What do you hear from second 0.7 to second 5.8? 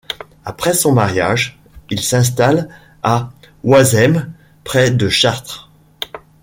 son mariage, il s'installe à Oisème, près de Chartres.